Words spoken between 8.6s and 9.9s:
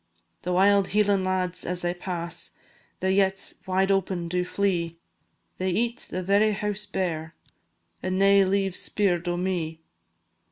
's speer'd o' me.